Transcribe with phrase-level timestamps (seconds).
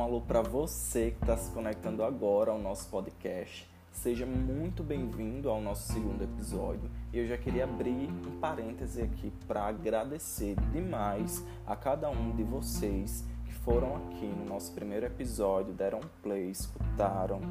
[0.00, 3.70] Um alô para você que está se conectando agora ao nosso podcast.
[3.92, 6.90] Seja muito bem-vindo ao nosso segundo episódio.
[7.12, 13.26] Eu já queria abrir um parêntese aqui para agradecer demais a cada um de vocês
[13.44, 17.42] que foram aqui no nosso primeiro episódio, deram play, escutaram,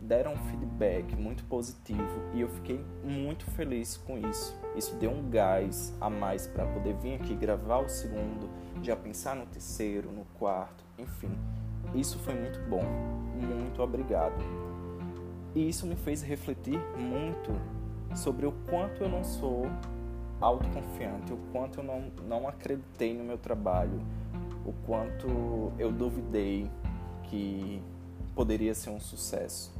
[0.00, 4.56] deram um feedback muito positivo e eu fiquei muito feliz com isso.
[4.76, 8.48] Isso deu um gás a mais para poder vir aqui gravar o segundo,
[8.84, 11.36] já pensar no terceiro, no quarto, enfim.
[11.94, 12.84] Isso foi muito bom.
[13.34, 14.34] Muito obrigado.
[15.54, 17.52] E isso me fez refletir muito
[18.14, 19.66] sobre o quanto eu não sou
[20.40, 24.00] autoconfiante, o quanto eu não, não acreditei no meu trabalho,
[24.64, 26.70] o quanto eu duvidei
[27.24, 27.82] que
[28.34, 29.72] poderia ser um sucesso.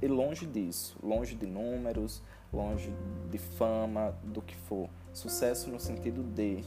[0.00, 2.92] E longe disso, longe de números, longe
[3.30, 4.88] de fama, do que for.
[5.12, 6.64] Sucesso no sentido de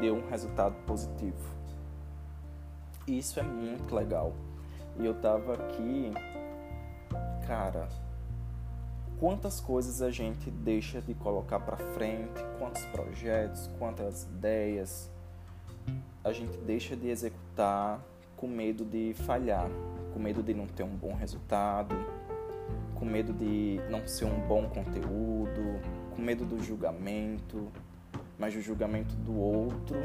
[0.00, 1.63] deu um resultado positivo.
[3.06, 4.32] Isso é muito legal.
[4.98, 6.10] E eu tava aqui,
[7.46, 7.88] cara,
[9.18, 15.10] quantas coisas a gente deixa de colocar para frente, quantos projetos, quantas ideias
[16.22, 18.00] a gente deixa de executar
[18.36, 19.68] com medo de falhar,
[20.14, 21.94] com medo de não ter um bom resultado,
[22.94, 25.78] com medo de não ser um bom conteúdo,
[26.14, 27.70] com medo do julgamento,
[28.38, 29.98] mas do julgamento do outro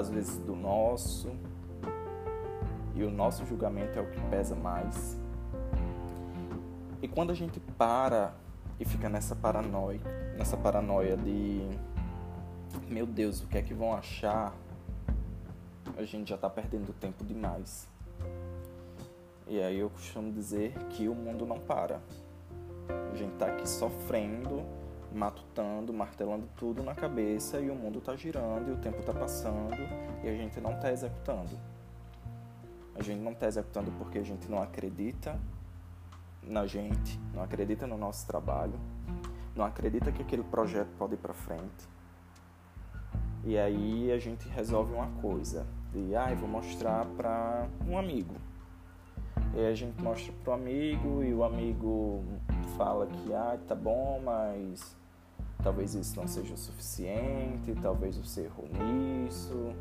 [0.00, 1.30] às vezes do nosso,
[2.94, 5.18] e o nosso julgamento é o que pesa mais.
[7.02, 8.34] E quando a gente para
[8.78, 10.00] e fica nessa paranoia,
[10.36, 11.68] nessa paranoia de
[12.88, 14.54] meu Deus, o que é que vão achar?
[15.96, 17.88] A gente já está perdendo tempo demais.
[19.46, 22.00] E aí eu costumo dizer que o mundo não para.
[23.12, 24.64] A gente está aqui sofrendo
[25.12, 29.76] matutando, martelando tudo na cabeça e o mundo está girando e o tempo está passando
[30.22, 31.58] e a gente não está executando.
[32.94, 35.38] A gente não está executando porque a gente não acredita
[36.42, 38.78] na gente, não acredita no nosso trabalho,
[39.54, 41.88] não acredita que aquele projeto pode ir para frente.
[43.44, 48.34] E aí a gente resolve uma coisa, de ah, vou mostrar para um amigo.
[49.54, 52.22] E a gente mostra para o amigo e o amigo
[52.76, 54.99] fala que ah, tá bom, mas
[55.62, 59.72] talvez isso não seja o suficiente, talvez você errou nisso.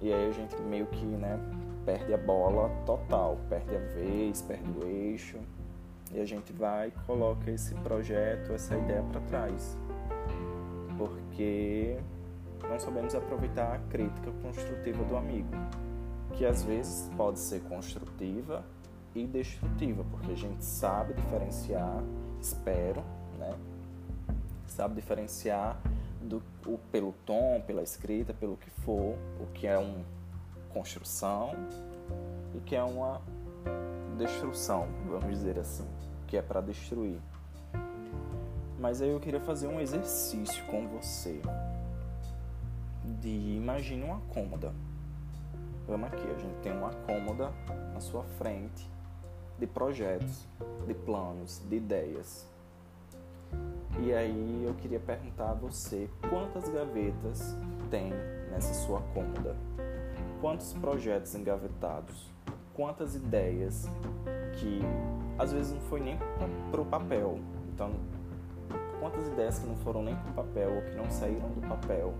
[0.00, 1.38] E aí a gente meio que, né,
[1.84, 5.38] perde a bola total, perde a vez, perde o eixo.
[6.12, 9.76] E a gente vai e coloca esse projeto, essa ideia para trás.
[10.96, 11.98] Porque
[12.68, 15.50] não sabemos aproveitar a crítica construtiva do amigo,
[16.34, 18.64] que às vezes pode ser construtiva
[19.14, 22.02] e destrutiva, porque a gente sabe diferenciar,
[22.40, 23.02] espero,
[24.72, 25.80] sabe diferenciar
[26.20, 30.04] do, o, pelo tom, pela escrita, pelo que for, o que é uma
[30.72, 31.52] construção
[32.54, 33.20] e que é uma
[34.16, 35.86] destruição, vamos dizer assim,
[36.26, 37.20] que é para destruir.
[38.78, 41.40] Mas aí eu queria fazer um exercício com você
[43.20, 44.72] de imagine uma cômoda.
[45.86, 47.52] Vamos aqui, a gente tem uma cômoda
[47.94, 48.88] na sua frente
[49.58, 50.46] de projetos,
[50.86, 52.46] de planos, de ideias.
[54.00, 57.56] E aí eu queria perguntar a você quantas gavetas
[57.90, 58.12] tem
[58.48, 59.56] nessa sua cômoda?
[60.40, 62.30] Quantos projetos engavetados?
[62.74, 63.88] Quantas ideias
[64.54, 64.80] que
[65.36, 66.16] às vezes não foi nem
[66.70, 67.40] para o papel?
[67.74, 67.90] Então,
[69.00, 72.14] quantas ideias que não foram nem para o papel ou que não saíram do papel?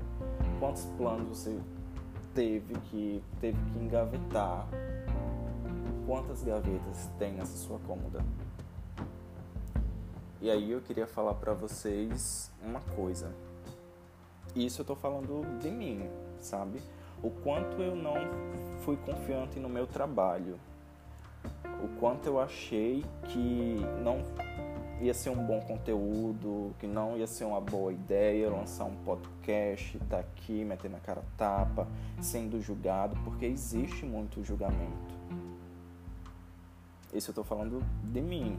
[0.58, 1.60] Quantos planos você
[2.34, 4.66] teve que teve que engavetar?
[6.06, 8.20] Quantas gavetas tem nessa sua cômoda?
[10.40, 13.32] E aí eu queria falar para vocês uma coisa.
[14.54, 16.08] Isso eu tô falando de mim,
[16.40, 16.80] sabe?
[17.22, 18.14] O quanto eu não
[18.84, 20.58] fui confiante no meu trabalho.
[21.82, 24.22] O quanto eu achei que não
[25.00, 29.98] ia ser um bom conteúdo, que não ia ser uma boa ideia lançar um podcast,
[30.08, 31.86] tá aqui metendo a cara tapa,
[32.20, 35.18] sendo julgado, porque existe muito julgamento.
[37.12, 38.58] Isso eu tô falando de mim,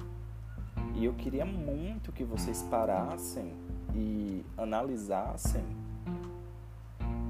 [0.95, 3.53] e eu queria muito que vocês parassem
[3.95, 5.63] e analisassem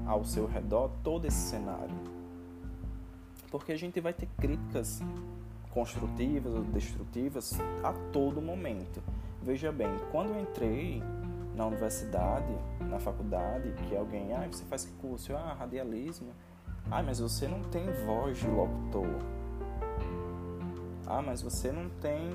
[0.06, 1.94] ao seu redor todo esse cenário.
[3.50, 5.00] Porque a gente vai ter críticas
[5.70, 9.02] construtivas ou destrutivas a todo momento.
[9.42, 11.02] Veja bem, quando eu entrei
[11.54, 15.34] na universidade, na faculdade, que alguém, ah, você faz que curso?
[15.34, 16.32] ah, radialismo.
[16.90, 19.06] Ah, mas você não tem voz de locutor.
[21.06, 22.30] Ah, mas você não tem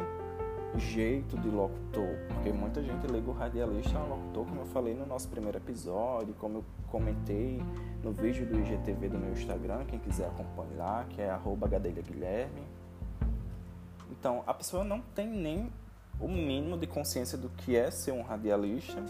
[0.80, 5.06] jeito de locutor, porque muita gente liga o radialista ao locutor, como eu falei no
[5.06, 7.62] nosso primeiro episódio, como eu comentei
[8.04, 11.38] no vídeo do IGTV do meu Instagram, quem quiser acompanhar, que é
[11.70, 12.64] @gadelhaguilherme.
[14.12, 15.72] Então, a pessoa não tem nem
[16.20, 19.04] o mínimo de consciência do que é ser um radialista.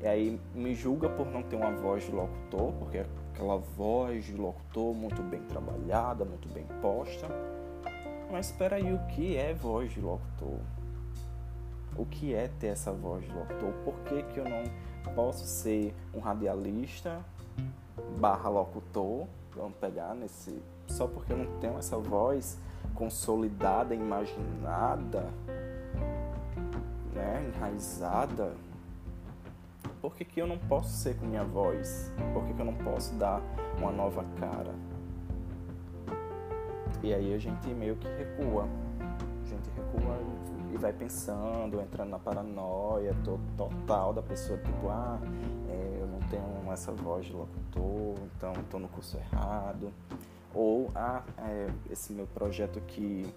[0.00, 4.24] E aí me julga por não ter uma voz de locutor, porque é aquela voz
[4.24, 7.26] de locutor muito bem trabalhada, muito bem posta
[8.30, 10.58] mas espera aí, o que é voz de locutor?
[11.96, 13.72] O que é ter essa voz de locutor?
[13.84, 14.64] Por que, que eu não
[15.14, 17.20] posso ser um radialista
[18.18, 19.26] barra locutor?
[19.54, 20.60] Vamos pegar nesse.
[20.88, 22.58] Só porque eu não tenho essa voz
[22.94, 25.30] consolidada, imaginada,
[27.14, 28.54] né, enraizada.
[30.00, 32.12] Por que, que eu não posso ser com minha voz?
[32.32, 33.40] Por que, que eu não posso dar
[33.78, 34.74] uma nova cara?
[37.06, 38.64] E aí a gente meio que recua.
[38.64, 40.18] A gente recua
[40.74, 43.14] e vai pensando, entrando na paranoia
[43.56, 45.16] total da pessoa, tipo, ah,
[45.70, 49.92] é, eu não tenho essa voz de locutor, então estou no curso errado.
[50.52, 53.32] Ou, ah, é, esse meu projeto aqui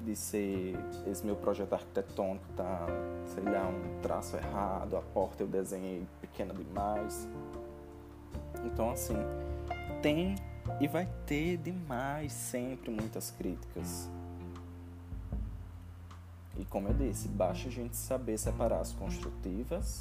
[0.00, 0.74] de ser
[1.06, 2.86] esse meu projeto arquitetônico tá,
[3.26, 7.28] sei lá, um traço errado, a porta eu desenhei pequena demais.
[8.64, 9.16] Então assim,
[10.00, 10.34] tem
[10.78, 14.08] e vai ter demais sempre muitas críticas.
[16.58, 19.98] E como eu disse, basta a gente saber separar as construtivas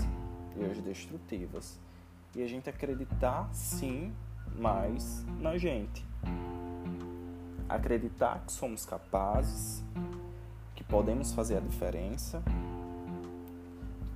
[0.58, 1.80] e as destrutivas.
[2.36, 4.14] E a gente acreditar sim
[4.58, 6.06] mais na gente.
[7.68, 9.84] Acreditar que somos capazes,
[10.76, 12.44] que podemos fazer a diferença,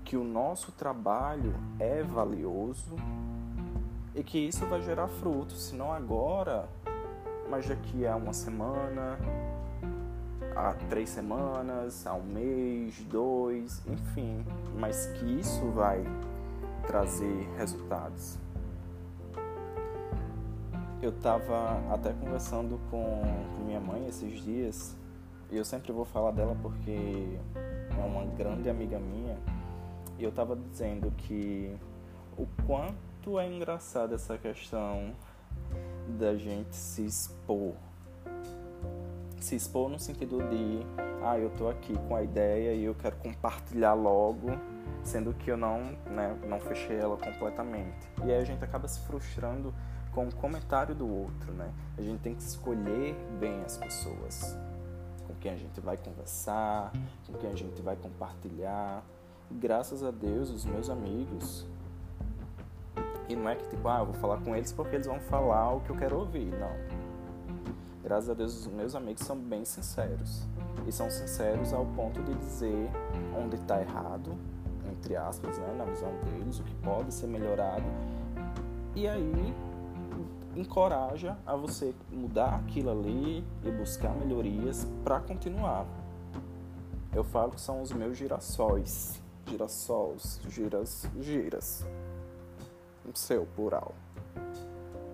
[0.04, 2.96] que o nosso trabalho é valioso
[4.16, 6.68] e que isso vai gerar frutos, se não agora,
[7.50, 9.18] mas daqui a uma semana,
[10.56, 14.46] a três semanas, a um mês, dois, enfim,
[14.78, 16.04] mas que isso vai
[16.86, 18.38] trazer resultados.
[21.02, 23.22] Eu estava até conversando com,
[23.58, 24.96] com minha mãe esses dias,
[25.52, 29.38] e eu sempre vou falar dela porque é uma grande amiga minha,
[30.18, 31.76] e eu estava dizendo que
[32.38, 35.16] o quanto muito é engraçada essa questão
[36.20, 37.74] da gente se expor.
[39.40, 40.86] Se expor no sentido de,
[41.24, 44.50] ah, eu tô aqui com a ideia e eu quero compartilhar logo,
[45.04, 48.10] sendo que eu não, né, não fechei ela completamente.
[48.26, 49.74] E aí a gente acaba se frustrando
[50.12, 51.74] com o comentário do outro, né?
[51.98, 54.58] A gente tem que escolher bem as pessoas
[55.26, 56.92] com quem a gente vai conversar,
[57.26, 59.02] com quem a gente vai compartilhar.
[59.50, 61.66] Graças a Deus, os meus amigos
[63.34, 65.74] e não é que tipo, ah, eu vou falar com eles porque eles vão falar
[65.74, 66.52] o que eu quero ouvir.
[66.52, 66.72] Não.
[68.04, 70.44] Graças a Deus, os meus amigos são bem sinceros.
[70.88, 72.90] E são sinceros ao ponto de dizer
[73.38, 74.36] onde está errado,
[74.92, 77.86] entre aspas, né, na visão deles, o que pode ser melhorado.
[78.96, 79.54] E aí
[80.56, 85.86] encoraja a você mudar aquilo ali e buscar melhorias para continuar.
[87.12, 91.86] Eu falo que são os meus girassóis, girassóis, giras, giras
[93.14, 93.94] seu plural.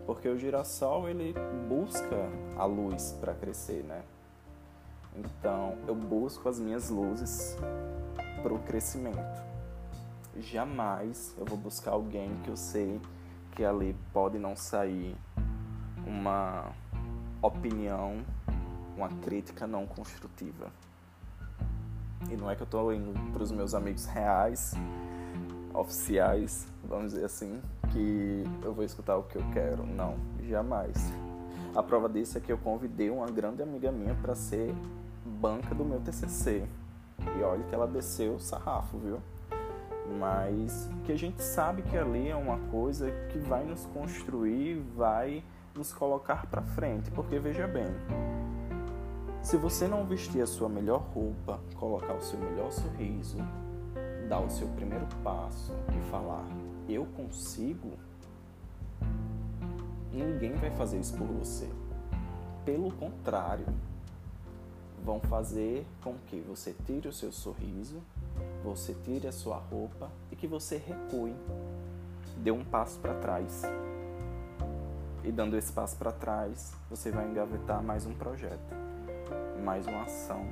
[0.05, 1.33] Porque o girassol ele
[1.67, 4.03] busca a luz para crescer, né?
[5.15, 7.55] Então eu busco as minhas luzes
[8.41, 9.41] para o crescimento.
[10.37, 12.99] Jamais eu vou buscar alguém que eu sei
[13.51, 15.15] que ali pode não sair
[16.05, 16.71] uma
[17.41, 18.23] opinião,
[18.95, 20.71] uma crítica não construtiva.
[22.29, 24.73] E não é que eu estou indo para os meus amigos reais,
[25.79, 29.85] oficiais, vamos dizer assim, que eu vou escutar o que eu quero.
[29.85, 30.15] Não,
[30.47, 31.11] jamais.
[31.75, 34.73] A prova disso é que eu convidei uma grande amiga minha para ser
[35.25, 36.67] banca do meu TCC.
[37.37, 39.19] E olha que ela desceu o sarrafo, viu?
[40.17, 45.43] Mas que a gente sabe que ali é uma coisa que vai nos construir, vai
[45.75, 47.87] nos colocar para frente, porque veja bem,
[49.41, 53.37] se você não vestir a sua melhor roupa, colocar o seu melhor sorriso,
[54.29, 56.45] dar o seu primeiro passo e falar
[56.87, 57.93] eu consigo,
[60.13, 61.67] ninguém vai fazer isso por você.
[62.63, 63.65] Pelo contrário,
[65.03, 68.01] vão fazer com que você tire o seu sorriso,
[68.63, 71.33] você tire a sua roupa e que você recue,
[72.37, 73.63] dê um passo para trás.
[75.23, 78.75] E dando esse passo para trás, você vai engavetar mais um projeto,
[79.63, 80.45] mais uma ação,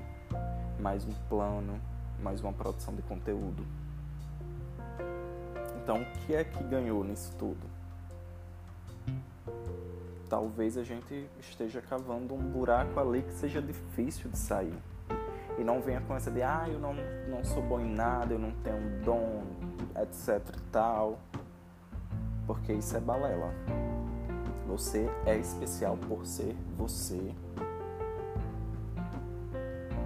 [0.79, 1.79] mais um plano,
[2.21, 3.65] mais uma produção de conteúdo.
[5.81, 7.65] Então, o que é que ganhou nisso tudo?
[10.29, 14.77] Talvez a gente esteja cavando um buraco ali que seja difícil de sair.
[15.57, 16.93] E não venha com essa de, ah, eu não,
[17.29, 19.43] não sou bom em nada, eu não tenho dom,
[19.95, 21.19] etc e tal.
[22.45, 23.53] Porque isso é balela.
[24.67, 27.33] Você é especial por ser você.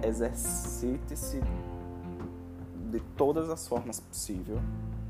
[0.04, 1.40] Exercite-se
[2.92, 4.60] de todas as formas possíveis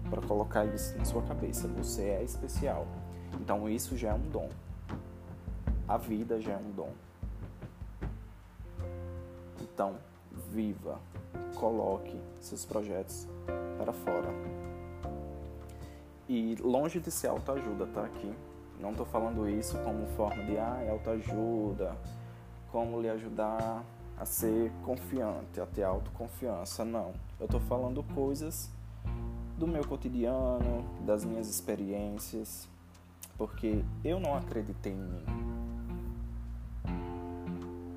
[0.09, 1.67] para colocar isso na sua cabeça.
[1.69, 2.87] Você é especial.
[3.41, 4.49] Então isso já é um dom.
[5.89, 6.91] A vida já é um dom.
[9.61, 9.97] Então,
[10.51, 11.01] viva,
[11.57, 13.27] coloque seus projetos
[13.77, 14.29] para fora.
[16.29, 18.33] E longe de ser autoajuda, tá aqui.
[18.79, 21.97] Não estou falando isso como forma de ah, é autoajuda,
[22.71, 23.85] como lhe ajudar
[24.23, 26.85] a ser confiante, a ter autoconfiança.
[26.85, 27.13] Não.
[27.41, 28.71] Eu estou falando coisas
[29.59, 32.69] do meu cotidiano, das minhas experiências,
[33.37, 35.25] porque eu não acreditei em mim.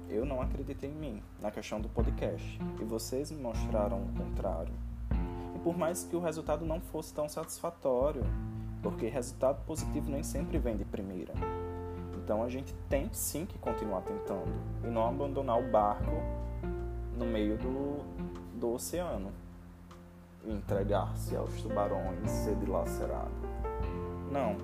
[0.09, 4.73] Eu não acreditei em mim na questão do podcast e vocês me mostraram o contrário.
[5.55, 8.23] E por mais que o resultado não fosse tão satisfatório,
[8.81, 11.33] porque resultado positivo nem sempre vem de primeira.
[12.25, 14.51] Então a gente tem sim que continuar tentando
[14.83, 16.09] e não abandonar o barco
[17.15, 18.03] no meio do,
[18.59, 19.31] do oceano
[20.43, 23.29] e entregar-se aos tubarões ser dilacerado.
[24.31, 24.57] Não.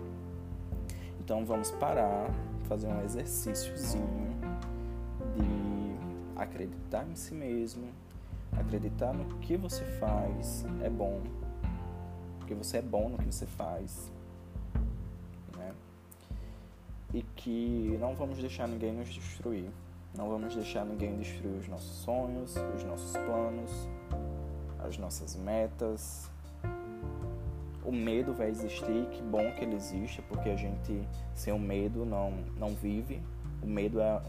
[1.20, 2.32] Então vamos parar,
[2.68, 4.32] fazer um exercíciozinho
[5.36, 7.90] de acreditar em si mesmo,
[8.60, 11.22] acreditar no que você faz é bom,
[12.40, 14.12] porque você é bom no que você faz?
[17.14, 19.70] E que não vamos deixar ninguém nos destruir,
[20.16, 23.88] não vamos deixar ninguém destruir os nossos sonhos, os nossos planos,
[24.80, 26.30] as nossas metas.
[27.84, 31.02] O medo vai existir, que bom que ele existe, porque a gente
[31.34, 33.22] sem o medo não, não vive.
[33.62, 34.22] O medo é,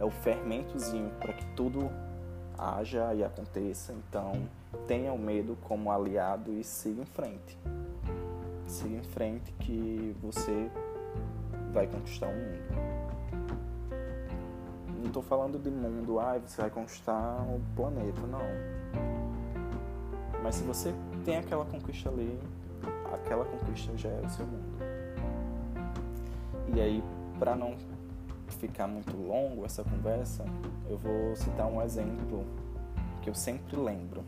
[0.00, 1.90] é o fermentozinho para que tudo
[2.58, 3.92] haja e aconteça.
[3.92, 4.48] Então,
[4.86, 7.58] tenha o medo como aliado e siga em frente.
[8.66, 10.70] Siga em frente que você
[11.74, 13.04] vai conquistar o mundo.
[15.00, 18.40] Não estou falando de mundo, ah, você vai conquistar o planeta, não
[20.44, 22.38] mas se você tem aquela conquista ali,
[23.14, 24.78] aquela conquista já é o seu mundo.
[26.74, 27.02] E aí,
[27.38, 27.74] para não
[28.60, 30.44] ficar muito longo essa conversa,
[30.86, 32.44] eu vou citar um exemplo
[33.22, 34.22] que eu sempre lembro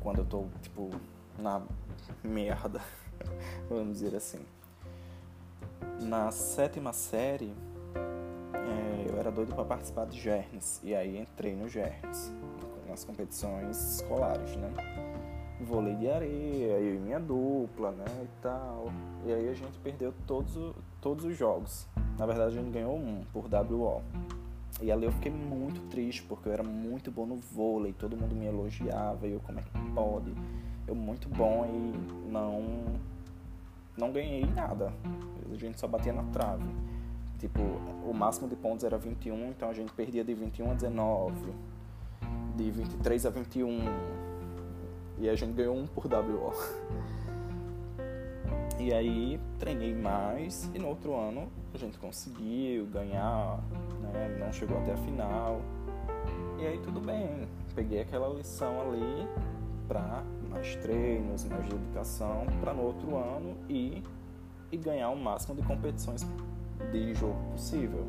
[0.00, 0.90] quando eu tô, tipo,
[1.38, 1.62] na
[2.24, 2.80] merda,
[3.70, 4.40] vamos dizer assim.
[6.00, 7.52] Na sétima série,
[8.54, 12.32] é, eu era doido para participar de Gernes, e aí entrei no Gernes
[12.88, 14.70] nas competições escolares, né?
[15.60, 18.04] Vôlei de areia, eu e minha dupla, né?
[18.22, 18.86] E tal.
[19.24, 21.86] E aí a gente perdeu todos, todos os jogos.
[22.18, 24.02] Na verdade, a gente ganhou um por WO.
[24.82, 28.34] E ali eu fiquei muito triste, porque eu era muito bom no vôlei, todo mundo
[28.34, 30.32] me elogiava, e eu, como é que pode?
[30.88, 32.98] Eu muito bom e não
[34.00, 34.92] não ganhei nada.
[35.52, 36.64] A gente só batia na trave.
[37.38, 37.60] Tipo,
[38.06, 41.52] o máximo de pontos era 21, então a gente perdia de 21 a 19
[42.56, 43.78] de 23 a 21
[45.18, 46.52] e a gente ganhou um por WO.
[48.78, 53.58] E aí treinei mais e no outro ano a gente conseguiu ganhar,
[54.00, 54.36] né?
[54.38, 55.60] não chegou até a final.
[56.58, 59.28] E aí tudo bem, peguei aquela lição ali
[59.86, 64.02] para mais treinos, mais dedicação para no outro ano ir
[64.70, 66.26] e ganhar o máximo de competições
[66.92, 68.06] de jogo possível.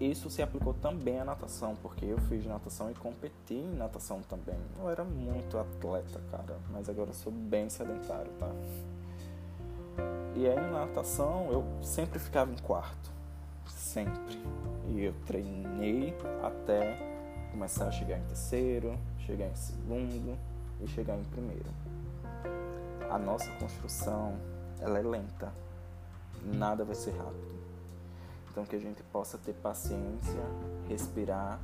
[0.00, 4.58] Isso se aplicou também à natação, porque eu fiz natação e competi em natação também.
[4.78, 8.50] Eu era muito atleta, cara, mas agora sou bem sedentário, tá?
[10.34, 13.10] E aí na natação eu sempre ficava em quarto,
[13.66, 14.36] sempre.
[14.88, 16.12] E eu treinei
[16.42, 16.98] até
[17.52, 20.36] começar a chegar em terceiro, chegar em segundo
[20.80, 21.70] e chegar em primeiro.
[23.10, 24.36] A nossa construção,
[24.80, 25.52] ela é lenta.
[26.42, 27.54] Nada vai ser rápido
[28.54, 30.40] então que a gente possa ter paciência,
[30.88, 31.58] respirar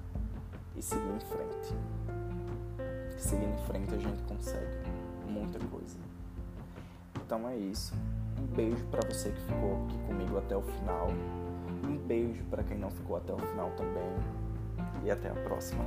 [0.75, 1.77] e seguir em frente.
[3.17, 4.77] Seguindo em frente a gente consegue
[5.25, 5.97] muita coisa.
[7.25, 7.95] Então é isso.
[8.41, 11.07] Um beijo para você que ficou aqui comigo até o final.
[11.85, 14.11] Um beijo para quem não ficou até o final também.
[15.05, 15.85] E até a próxima.